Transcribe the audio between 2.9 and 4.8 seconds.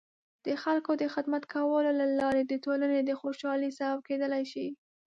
د خوشحالۍ سبب کیدلای شي.